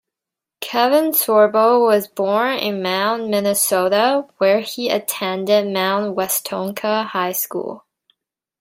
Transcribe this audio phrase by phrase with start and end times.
[0.61, 7.85] Kevin Sorbo was born in Mound, Minnesota, where he attended Mound Westonka High School.